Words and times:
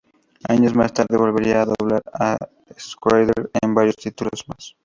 Años 0.49 0.73
más 0.73 0.91
tarde 0.93 1.15
volvería 1.15 1.61
a 1.61 1.65
doblar 1.65 2.01
a 2.11 2.35
Scheider 2.75 3.51
en 3.61 3.75
varios 3.75 3.97
títulos 3.97 4.43
más. 4.47 4.75